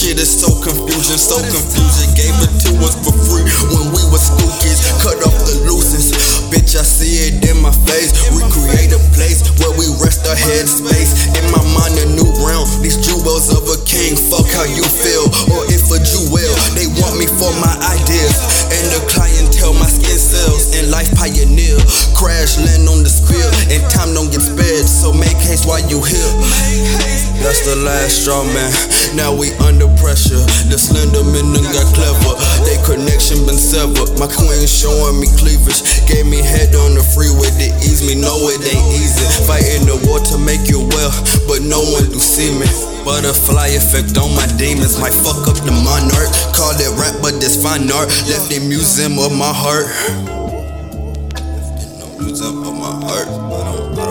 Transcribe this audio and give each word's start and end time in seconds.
so 0.00 1.36
confused. 1.44 2.16
Gave 2.16 2.32
it 2.40 2.52
to 2.64 2.72
us 2.80 2.96
for 3.04 3.12
free 3.12 3.44
when 3.68 3.92
we 3.92 4.00
was 4.08 4.32
school 4.32 4.48
kids. 4.64 4.80
Cut 5.04 5.20
off 5.28 5.36
the 5.44 5.68
loosens. 5.68 6.16
Bitch, 6.48 6.72
I 6.72 6.80
see 6.80 7.28
it 7.28 7.44
in 7.44 7.60
my 7.60 7.72
face. 7.84 8.16
Recreate 8.32 8.96
a 8.96 9.00
place 9.12 9.44
where 9.60 9.76
we 9.76 9.84
rest 10.00 10.24
our 10.24 10.36
head 10.36 10.64
space. 10.64 11.28
In 11.36 11.44
my 11.52 11.60
mind, 11.76 12.00
a 12.00 12.06
new 12.16 12.32
realm. 12.40 12.64
These 12.80 13.04
jewels 13.04 13.52
of 13.52 13.68
a 13.68 13.76
king. 13.84 14.16
Fuck 14.16 14.48
how 14.48 14.64
you 14.64 14.80
feel. 14.80 15.28
Or 15.52 15.68
if 15.68 15.84
a 15.92 16.00
jewel, 16.00 16.52
they 16.72 16.88
want 16.96 17.20
me 17.20 17.28
for 17.28 17.52
my 17.60 17.76
ideas. 17.92 18.40
And 18.72 18.84
the 18.96 19.04
clientele, 19.04 19.76
my 19.76 19.88
skin 19.88 20.16
cells. 20.16 20.72
And 20.80 20.88
life 20.88 21.12
pioneer. 21.12 21.76
Crash 22.16 22.56
land 22.56 22.88
on 22.88 23.04
the 23.04 23.12
spill. 23.12 23.52
And 23.70 23.82
time 23.90 24.12
don't 24.14 24.30
get 24.34 24.42
spared. 24.42 24.86
So 24.86 25.14
make 25.14 25.38
haste 25.38 25.66
while 25.66 25.82
you 25.86 26.02
here. 26.02 26.32
That's 27.40 27.64
the 27.64 27.78
last 27.86 28.26
straw, 28.26 28.44
man. 28.44 28.68
Now 29.16 29.32
we 29.32 29.54
under 29.64 29.88
pressure. 29.96 30.42
The 30.68 30.76
slender 30.76 31.24
men 31.24 31.56
done 31.56 31.64
got 31.72 31.88
clever. 31.96 32.36
They 32.68 32.76
connection 32.84 33.46
been 33.48 33.56
severed. 33.56 34.12
My 34.20 34.28
queen 34.28 34.66
showing 34.68 35.22
me 35.22 35.30
cleavage. 35.40 35.80
Gave 36.04 36.26
me 36.26 36.42
head 36.42 36.74
on 36.76 36.98
the 36.98 37.04
freeway 37.14 37.48
to 37.48 37.68
ease 37.80 38.04
me. 38.04 38.18
No, 38.18 38.36
it 38.52 38.60
ain't 38.60 38.86
easy. 38.92 39.24
Fighting 39.48 39.88
the 39.88 39.96
war 40.04 40.20
to 40.20 40.36
make 40.36 40.68
you 40.68 40.84
well, 40.92 41.12
but 41.48 41.64
no 41.64 41.80
one 41.80 42.10
do 42.10 42.20
see 42.20 42.52
me. 42.52 42.68
Butterfly 43.06 43.72
effect 43.72 44.18
on 44.18 44.34
my 44.36 44.46
demons 44.60 45.00
might 45.00 45.14
fuck 45.14 45.48
up 45.48 45.56
the 45.64 45.72
monarch. 45.72 46.30
Call 46.52 46.76
it 46.76 46.92
rap, 47.00 47.16
but 47.22 47.40
this 47.40 47.56
fine 47.56 47.88
art. 47.90 48.10
Left 48.28 48.52
in 48.52 48.68
museum 48.68 49.18
of 49.18 49.32
my 49.32 49.48
heart. 49.48 50.39
Museum 52.30 52.62
of 52.62 52.74
my 52.74 53.06
heart. 53.08 53.26
I 53.26 53.72
don't, 53.74 53.98
I 53.98 54.06
don't 54.06 54.09